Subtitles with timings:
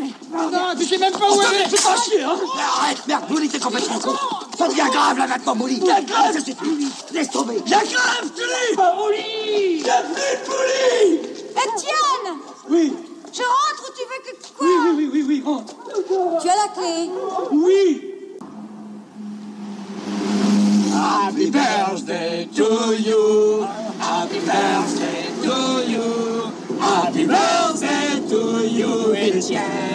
[0.00, 1.68] Non, tu sais même pas où elle est.
[1.70, 2.36] C'est pas chier, hein.
[2.78, 4.14] Arrête, merde, Bouli, t'es complètement con.
[4.56, 5.80] Ça devient grave, là, maintenant, Bouli.
[5.80, 7.62] La grève Ça suffit, laisse tomber.
[7.66, 9.82] La grève, tu dis Pas Bouli.
[9.82, 11.20] Bienvenue, Bouli
[11.50, 12.38] Etienne
[12.70, 12.92] Oui,
[13.32, 15.74] Je rentre ou tu veux que quoi oui, oui, oui, oui, oui, rentre.
[16.40, 17.10] Tu as la clé.
[17.52, 18.11] Oui
[29.50, 29.91] yeah.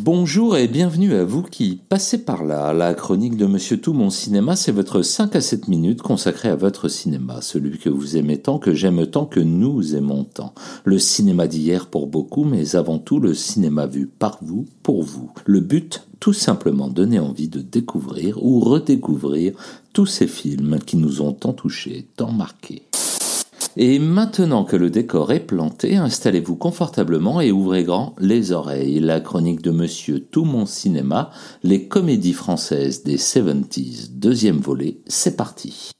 [0.00, 2.72] Bonjour et bienvenue à vous qui passez par là.
[2.72, 6.56] La chronique de Monsieur Tout Mon Cinéma, c'est votre 5 à 7 minutes consacrée à
[6.56, 10.54] votre cinéma, celui que vous aimez tant, que j'aime tant, que nous aimons tant.
[10.84, 15.30] Le cinéma d'hier pour beaucoup, mais avant tout le cinéma vu par vous, pour vous.
[15.44, 19.54] Le but, tout simplement donner envie de découvrir ou redécouvrir
[19.92, 22.82] tous ces films qui nous ont tant touchés, tant marqués.
[23.78, 29.00] Et maintenant que le décor est planté, installez-vous confortablement et ouvrez grand les oreilles.
[29.00, 31.30] La chronique de Monsieur Tout Mon Cinéma,
[31.62, 35.90] les comédies françaises des 70s, deuxième volet, c'est parti.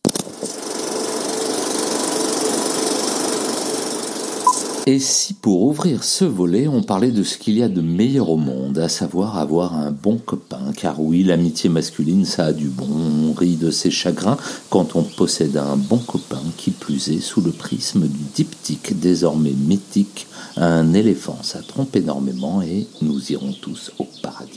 [4.88, 8.30] Et si pour ouvrir ce volet, on parlait de ce qu'il y a de meilleur
[8.30, 12.68] au monde, à savoir avoir un bon copain, car oui, l'amitié masculine, ça a du
[12.68, 14.38] bon, on rit de ses chagrins
[14.70, 19.54] quand on possède un bon copain, qui plus est sous le prisme du diptyque désormais
[19.58, 24.55] mythique, un éléphant, ça trompe énormément et nous irons tous au paradis.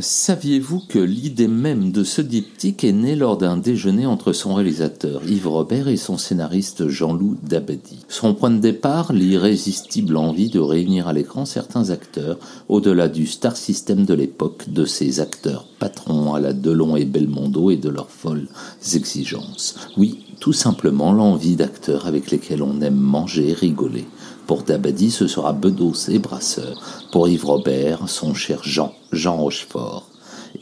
[0.00, 5.22] Saviez-vous que l'idée même de ce diptyque est née lors d'un déjeuner entre son réalisateur
[5.26, 8.04] Yves Robert et son scénariste Jean-Loup Dabadi?
[8.08, 12.38] Son point de départ, l'irrésistible envie de réunir à l'écran certains acteurs
[12.68, 17.70] au-delà du star system de l'époque, de ces acteurs patrons à la Delon et Belmondo
[17.70, 18.48] et de leurs folles
[18.94, 19.76] exigences.
[19.96, 24.06] Oui, tout simplement l'envie d'acteurs avec lesquels on aime manger et rigoler.
[24.48, 26.80] Pour Dabadi, ce sera Bedos et Brasseur.
[27.12, 30.08] Pour Yves Robert, son cher Jean, Jean Rochefort.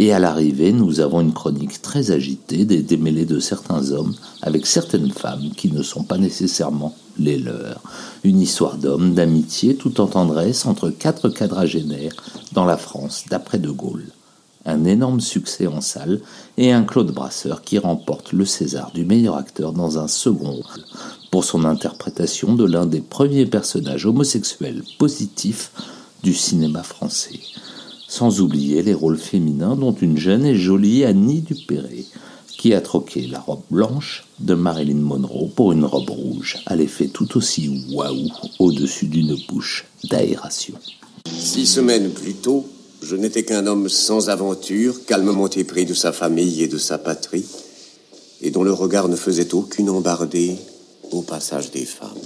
[0.00, 4.66] Et à l'arrivée, nous avons une chronique très agitée des démêlés de certains hommes avec
[4.66, 7.80] certaines femmes qui ne sont pas nécessairement les leurs.
[8.25, 12.16] Une histoire d'hommes, d'amitié, tout en tendresse entre quatre quadragénaires
[12.54, 14.08] dans la France d'après De Gaulle.
[14.64, 16.20] Un énorme succès en salle
[16.58, 20.85] et un Claude Brasseur qui remporte le César du meilleur acteur dans un second rôle
[21.36, 25.70] pour son interprétation de l'un des premiers personnages homosexuels positifs
[26.22, 27.38] du cinéma français.
[28.08, 32.06] Sans oublier les rôles féminins dont une jeune et jolie Annie Dupéré,
[32.56, 37.08] qui a troqué la robe blanche de Marilyn Monroe pour une robe rouge, à l'effet
[37.08, 40.72] tout aussi waouh au-dessus d'une bouche d'aération.
[41.38, 42.66] Six semaines plus tôt,
[43.02, 47.44] je n'étais qu'un homme sans aventure, calmement épris de sa famille et de sa patrie,
[48.41, 50.56] et dont le regard ne faisait aucune embardée
[51.12, 52.17] au passage des femmes.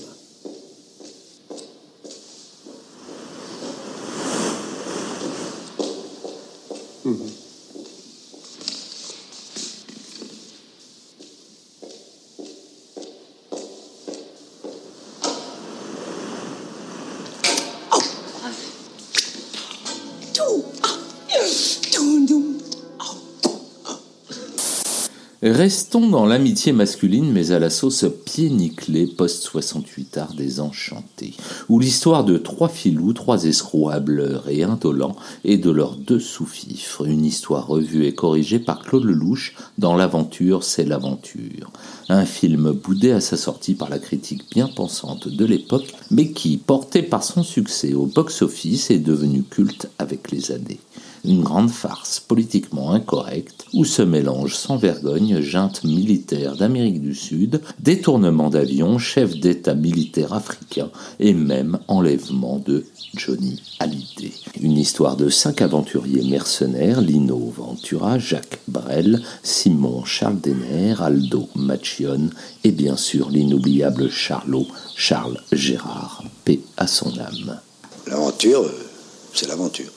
[25.43, 31.33] Restons dans l'amitié masculine, mais à la sauce pied nickelé post-68 art des enchantés,
[31.71, 37.06] où l'histoire de trois filous, trois escrocs hableurs et indolents, et de leurs deux sous-fifres,
[37.06, 41.73] une histoire revue et corrigée par Claude Lelouch dans L'aventure, c'est l'aventure.
[42.11, 46.59] Un film boudé à sa sortie par la critique bien pensante de l'époque, mais qui,
[46.59, 50.81] porté par son succès au box-office, est devenu culte avec les années
[51.25, 57.60] une grande farce politiquement incorrecte où se mélangent sans vergogne junte militaire d'Amérique du Sud,
[57.78, 64.32] détournement d'avions, chef d'État militaire africain et même enlèvement de Johnny Hallyday.
[64.60, 72.31] Une histoire de cinq aventuriers mercenaires, Lino Ventura, Jacques Brel, Simon Charles Denner, Aldo Machion
[72.64, 74.66] et bien sûr l'inoubliable Charlot,
[74.96, 77.61] Charles Gérard, paix à son âme.
[78.06, 78.87] L'aventure, euh,
[79.32, 79.90] c'est l'aventure.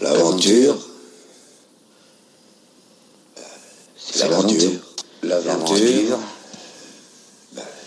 [0.00, 0.78] L'aventure,
[3.98, 4.80] c'est l'aventure.
[5.22, 6.18] L'aventure,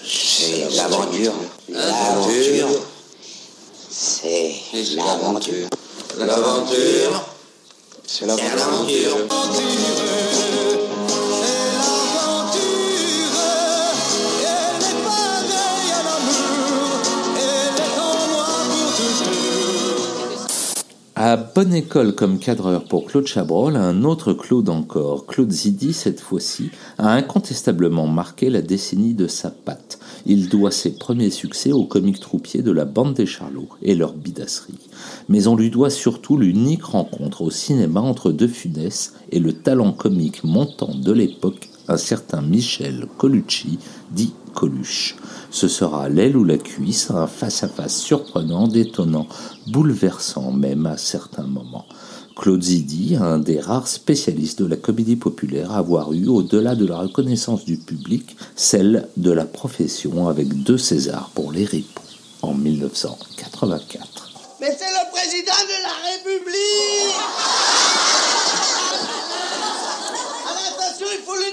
[0.06, 1.34] c'est l'aventure.
[1.70, 2.70] L'aventure,
[3.90, 4.54] c'est
[4.96, 5.68] l'aventure.
[6.20, 7.26] L'aventure,
[8.06, 9.28] c'est l'aventure.
[21.26, 26.20] À bonne école comme cadreur pour Claude Chabrol, un autre Claude encore, Claude Zidi cette
[26.20, 30.00] fois-ci, a incontestablement marqué la décennie de sa patte.
[30.26, 34.12] Il doit ses premiers succès aux comiques troupiers de la bande des Charlots et leur
[34.12, 34.90] bidasserie.
[35.30, 39.94] Mais on lui doit surtout l'unique rencontre au cinéma entre De Funès et le talent
[39.94, 43.80] comique montant de l'époque, un certain Michel Colucci,
[44.12, 45.16] dit Coluche.
[45.50, 49.28] Ce sera l'aile ou la cuisse, un face-à-face surprenant, détonnant,
[49.68, 51.86] bouleversant même à certains moments.
[52.36, 56.86] Claude Zidi, un des rares spécialistes de la comédie populaire à avoir eu, au-delà de
[56.86, 62.02] la reconnaissance du public, celle de la profession avec deux Césars pour les ripoux
[62.42, 64.32] en 1984.
[64.60, 67.43] Mais c'est le président de la République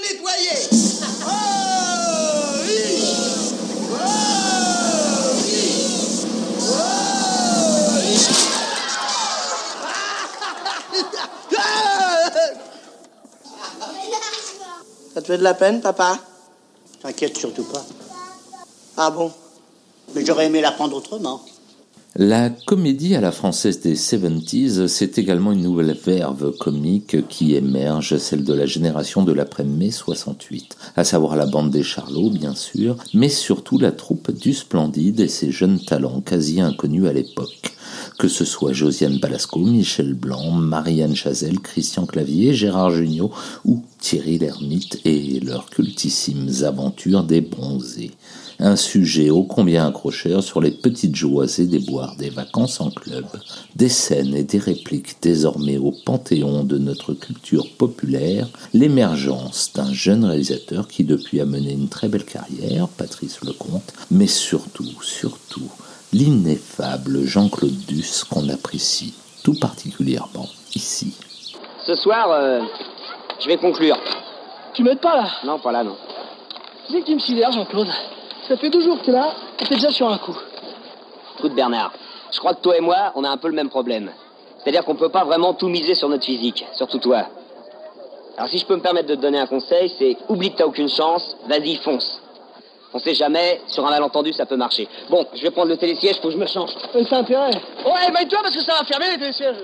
[0.01, 0.59] Nettoyer
[1.25, 1.31] Oh
[2.63, 2.83] oui
[3.91, 3.95] Oh
[5.45, 5.61] oui
[6.59, 6.73] Oh
[7.95, 8.17] oui
[15.13, 16.17] Ça te fait de la peine, papa?
[17.01, 17.83] T'inquiète surtout pas.
[18.97, 19.31] Ah bon?
[20.13, 21.41] Mais j'aurais aimé l'apprendre autrement.
[22.17, 28.17] La comédie à la française des 70s, c'est également une nouvelle verve comique qui émerge,
[28.17, 32.97] celle de la génération de l'après-mai 68, à savoir la bande des Charlots, bien sûr,
[33.13, 37.71] mais surtout la troupe du Splendide et ses jeunes talents quasi inconnus à l'époque.
[38.19, 43.31] Que ce soit Josiane Balasco, Michel Blanc, Marianne Chazelle, Christian Clavier, Gérard Jugnot
[43.63, 48.11] ou Thierry Lhermitte et leurs cultissimes aventures des bronzés
[48.59, 53.25] un sujet ô combien accrocheur sur les petites joies et déboires des vacances en club,
[53.75, 60.25] des scènes et des répliques désormais au panthéon de notre culture populaire, l'émergence d'un jeune
[60.25, 65.71] réalisateur qui depuis a mené une très belle carrière, Patrice Lecomte, mais surtout, surtout,
[66.13, 69.13] l'ineffable Jean-Claude Duss qu'on apprécie
[69.43, 71.13] tout particulièrement ici.
[71.85, 72.61] Ce soir, euh,
[73.39, 73.97] je vais conclure.
[74.73, 75.29] Tu m'aides pas là?
[75.45, 75.95] Non, pas là, non.
[76.87, 77.89] Tu sais que tu me sidères, Jean-Claude
[78.51, 80.37] Ça fait deux jours que t'es là, et t'es déjà sur un coup.
[81.39, 81.93] Écoute, Bernard,
[82.33, 84.11] je crois que toi et moi, on a un peu le même problème.
[84.57, 87.27] C'est-à-dire qu'on peut pas vraiment tout miser sur notre physique, surtout toi.
[88.35, 90.65] Alors si je peux me permettre de te donner un conseil, c'est oublie que t'as
[90.65, 92.21] aucune chance, vas-y, fonce.
[92.93, 94.85] On sait jamais, sur un malentendu, ça peut marcher.
[95.09, 96.71] Bon, je vais prendre le télésiège, faut que je me change.
[96.93, 97.51] Mais c'est intérêt.
[97.85, 99.63] Ouais, maille-toi parce que ça va fermer les télésièges.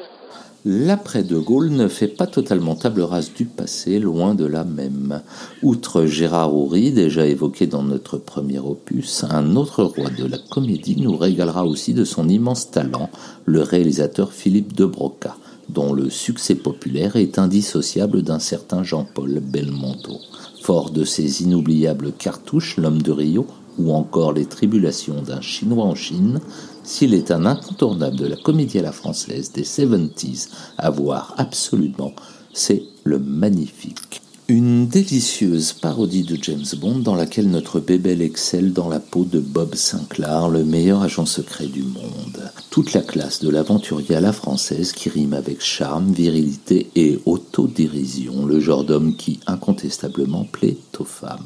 [0.69, 5.21] L'après-de Gaulle ne fait pas totalement table rase du passé, loin de là même.
[5.63, 10.99] Outre Gérard Houry, déjà évoqué dans notre premier opus, un autre roi de la comédie
[10.99, 13.09] nous régalera aussi de son immense talent,
[13.45, 15.37] le réalisateur Philippe de Broca,
[15.69, 20.19] dont le succès populaire est indissociable d'un certain Jean-Paul Belmondo.
[20.63, 25.95] Fort de ses inoubliables cartouches, L'homme de Rio, ou encore Les tribulations d'un Chinois en
[25.95, 26.39] Chine,
[26.83, 32.13] s'il est un incontournable de la comédie à la française des 70s à voir absolument,
[32.53, 34.21] c'est le magnifique.
[34.49, 39.41] Une délicieuse parodie de James Bond dans laquelle notre bébé excelle dans la peau de
[39.41, 42.49] Bob Sinclair, le meilleur agent secret du monde.
[42.69, 48.45] Toute la classe de l'aventurier à la française qui rime avec charme, virilité et autodérision,
[48.45, 51.43] le genre d'homme qui incontestablement plaît aux femmes.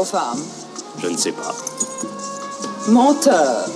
[0.00, 0.42] Aux femmes
[1.00, 1.54] Je ne sais pas.
[2.88, 3.68] Menteur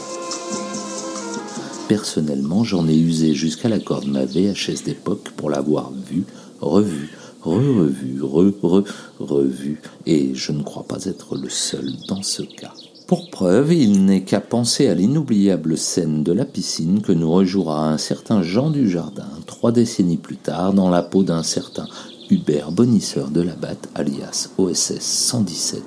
[1.89, 6.25] Personnellement, j'en ai usé jusqu'à la corde ma VHS d'époque pour l'avoir vue,
[6.61, 7.11] revue,
[7.43, 8.85] re-revue, re-re,
[9.21, 12.73] revue, et je ne crois pas être le seul dans ce cas.
[13.07, 17.89] Pour preuve, il n'est qu'à penser à l'inoubliable scène de la piscine que nous rejouera
[17.89, 21.87] un certain Jean du Jardin trois décennies plus tard dans la peau d'un certain
[22.33, 25.83] Hubert Bonisseur de la Batte, alias OSS 117,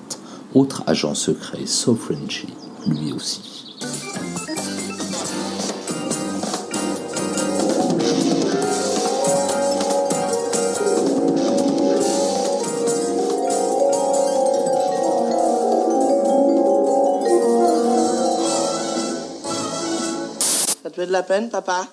[0.53, 2.45] autre agent secret sauf Frenchy,
[2.85, 3.73] lui aussi.
[20.83, 21.87] Ça te fait de la peine, papa?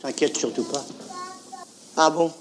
[0.00, 0.82] T'inquiète surtout pas.
[1.98, 2.32] Ah bon?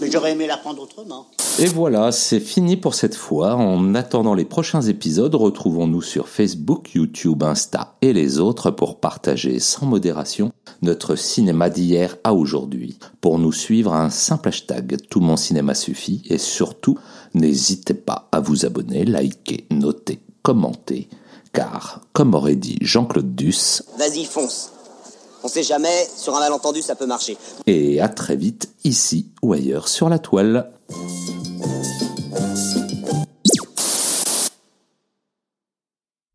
[0.00, 1.26] Mais j'aurais aimé l'apprendre autrement.
[1.58, 3.54] Et voilà, c'est fini pour cette fois.
[3.54, 9.60] En attendant les prochains épisodes, retrouvons-nous sur Facebook, YouTube, Insta et les autres pour partager
[9.60, 12.98] sans modération notre cinéma d'hier à aujourd'hui.
[13.20, 16.98] Pour nous suivre, un simple hashtag Tout mon cinéma suffit et surtout,
[17.34, 21.08] n'hésitez pas à vous abonner, liker, noter, commenter,
[21.52, 24.72] car, comme aurait dit Jean-Claude Duss, Vas-y, fonce.
[25.44, 27.36] On sait jamais, sur un malentendu, ça peut marcher.
[27.66, 30.70] et à très vite ici ou ailleurs sur la toile.